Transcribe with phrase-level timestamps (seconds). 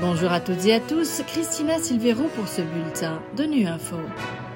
[0.00, 3.96] Bonjour à toutes et à tous, Christina Silvero pour ce bulletin de Nu Info.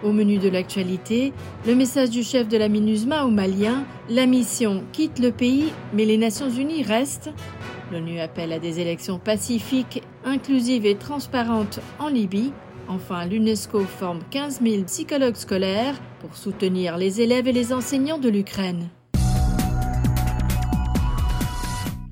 [0.05, 1.33] Au menu de l'actualité,
[1.67, 6.05] le message du chef de la MINUSMA aux Maliens, la mission quitte le pays, mais
[6.05, 7.31] les Nations Unies restent.
[7.91, 12.53] L'ONU appelle à des élections pacifiques, inclusives et transparentes en Libye.
[12.87, 18.29] Enfin, l'UNESCO forme 15 000 psychologues scolaires pour soutenir les élèves et les enseignants de
[18.29, 18.91] l'Ukraine.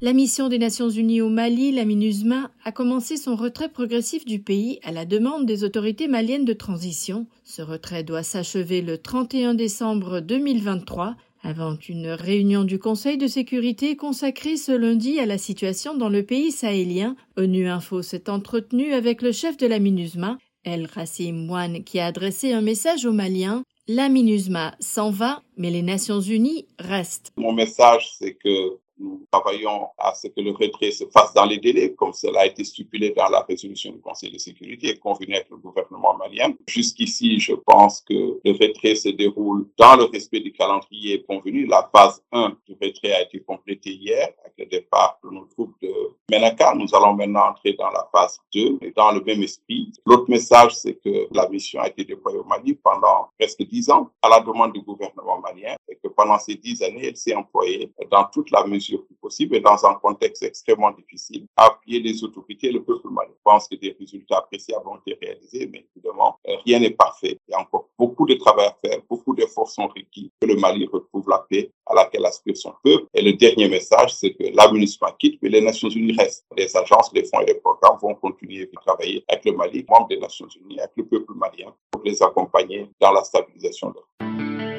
[0.03, 4.39] La mission des Nations Unies au Mali, la MINUSMA, a commencé son retrait progressif du
[4.39, 7.27] pays à la demande des autorités maliennes de transition.
[7.45, 13.95] Ce retrait doit s'achever le 31 décembre 2023 avant une réunion du Conseil de sécurité
[13.95, 17.15] consacrée ce lundi à la situation dans le pays sahélien.
[17.37, 22.07] ONU Info s'est entretenu avec le chef de la MINUSMA, El Rassim Moine, qui a
[22.07, 23.65] adressé un message aux Maliens.
[23.87, 27.33] La MINUSMA s'en va, mais les Nations Unies restent.
[27.37, 31.59] Mon message, c'est que nous travaillons à ce que le retrait se fasse dans les
[31.59, 35.35] délais, comme cela a été stipulé dans la résolution du Conseil de sécurité et convenu
[35.35, 36.53] avec le gouvernement malien.
[36.69, 41.67] Jusqu'ici, je pense que le retrait se déroule dans le respect du calendrier convenu.
[41.67, 45.75] La phase 1 du retrait a été complétée hier avec le départ de nos troupes
[45.83, 45.93] de
[46.31, 46.75] Menaka.
[46.75, 49.93] Nous allons maintenant entrer dans la phase 2 et dans le même esprit.
[50.07, 54.11] L'autre message, c'est que la mission a été déployée au Mali pendant presque dix ans
[54.23, 57.93] à la demande du gouvernement malien et que pendant ces dix années, elle s'est employée
[58.11, 59.03] dans toute la mesure
[59.39, 63.31] et dans un contexte extrêmement difficile, appuyer les autorités et le peuple malien.
[63.31, 67.39] Je pense que des résultats appréciables ont été réalisés, mais évidemment, rien n'est parfait.
[67.49, 70.57] Il y a encore beaucoup de travail à faire, beaucoup d'efforts sont requis que le
[70.57, 73.07] Mali retrouve la paix à laquelle aspire son peuple.
[73.15, 76.47] Et le dernier message, c'est que l'administration quitte, mais les Nations Unies restent.
[76.57, 80.09] Les agences, les fonds et les programmes vont continuer à travailler avec le Mali, membres
[80.09, 84.70] des Nations Unies, avec le peuple malien, pour les accompagner dans la stabilisation de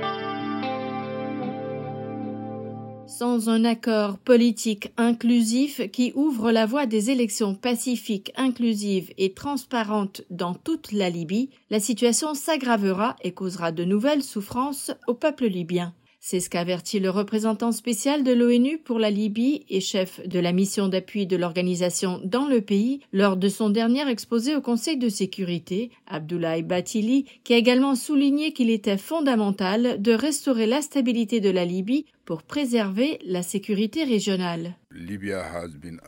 [3.21, 10.23] sans un accord politique inclusif qui ouvre la voie des élections pacifiques, inclusives et transparentes
[10.31, 15.93] dans toute la Libye, la situation s'aggravera et causera de nouvelles souffrances au peuple libyen.
[16.23, 20.51] C'est ce qu'avertit le représentant spécial de l'ONU pour la Libye et chef de la
[20.51, 25.09] mission d'appui de l'organisation dans le pays lors de son dernier exposé au Conseil de
[25.09, 31.49] sécurité, Abdoulaye Batili, qui a également souligné qu'il était fondamental de restaurer la stabilité de
[31.49, 34.75] la Libye pour préserver la sécurité régionale.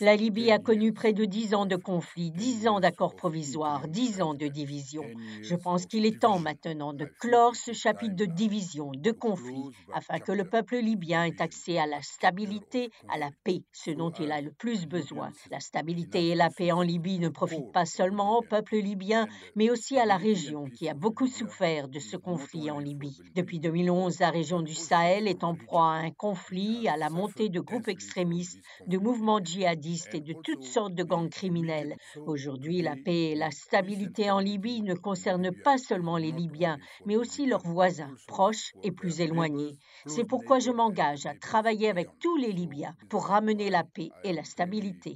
[0.01, 4.21] La Libye a connu près de dix ans de conflits, dix ans d'accords provisoires, dix
[4.21, 5.05] ans de division.
[5.41, 10.19] Je pense qu'il est temps maintenant de clore ce chapitre de division, de conflit, afin
[10.19, 14.31] que le peuple libyen ait accès à la stabilité, à la paix, ce dont il
[14.31, 15.31] a le plus besoin.
[15.49, 19.69] La stabilité et la paix en Libye ne profitent pas seulement au peuple libyen, mais
[19.69, 23.17] aussi à la région qui a beaucoup souffert de ce conflit en Libye.
[23.35, 27.49] Depuis 2011, la région du Sahel est en proie à un conflit, à la montée
[27.49, 31.95] de groupes extrémistes de mouvements djihadistes et de toutes sortes de gangs criminels.
[32.25, 37.15] Aujourd'hui, la paix et la stabilité en Libye ne concernent pas seulement les Libyens, mais
[37.15, 39.77] aussi leurs voisins, proches et plus éloignés.
[40.05, 44.33] C'est pourquoi je m'engage à travailler avec tous les Libyens pour ramener la paix et
[44.33, 45.15] la stabilité.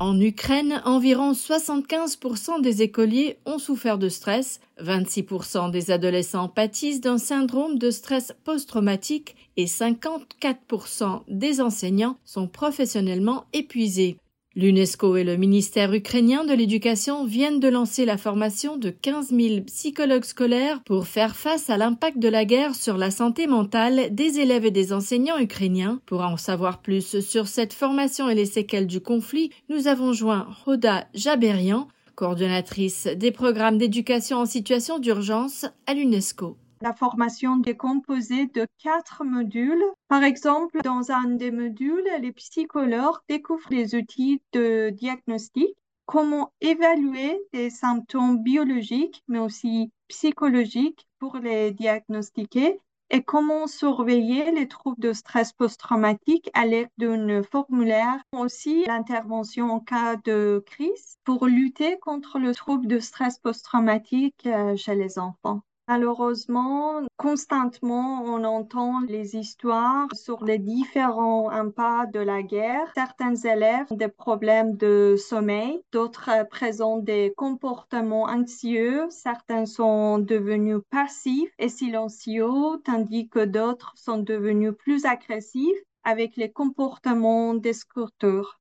[0.00, 7.16] En Ukraine, environ 75% des écoliers ont souffert de stress, 26% des adolescents pâtissent d'un
[7.16, 14.16] syndrome de stress post-traumatique et 54% des enseignants sont professionnellement épuisés.
[14.56, 19.62] L'UNESCO et le ministère ukrainien de l'Éducation viennent de lancer la formation de 15 000
[19.62, 24.38] psychologues scolaires pour faire face à l'impact de la guerre sur la santé mentale des
[24.38, 26.00] élèves et des enseignants ukrainiens.
[26.06, 30.46] Pour en savoir plus sur cette formation et les séquelles du conflit, nous avons joint
[30.64, 36.56] Roda Jaberian, coordonnatrice des programmes d'éducation en situation d'urgence à l'UNESCO.
[36.84, 39.82] La formation est composée de quatre modules.
[40.06, 45.74] Par exemple, dans un des modules, les psychologues découvrent les outils de diagnostic,
[46.04, 52.78] comment évaluer les symptômes biologiques, mais aussi psychologiques pour les diagnostiquer
[53.08, 58.20] et comment surveiller les troubles de stress post-traumatique à l'aide d'un formulaire.
[58.32, 64.76] Aussi, l'intervention en cas de crise pour lutter contre le trouble de stress post-traumatique euh,
[64.76, 65.62] chez les enfants.
[65.86, 72.90] Malheureusement, constamment, on entend les histoires sur les différents impacts de la guerre.
[72.94, 80.80] Certains élèves ont des problèmes de sommeil, d'autres présentent des comportements anxieux, certains sont devenus
[80.88, 88.58] passifs et silencieux, tandis que d'autres sont devenus plus agressifs avec les comportements d'escorteurs.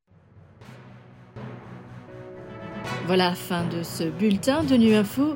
[3.06, 5.36] Voilà fin de ce bulletin de Nu Info.